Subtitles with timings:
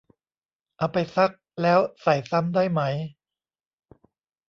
[0.77, 1.31] เอาไปซัก
[1.61, 2.81] แล้วใส่ซ้ำได้ไหม